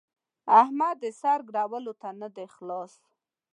[0.61, 2.93] احمد د سر ګرولو ته نه دی خلاص.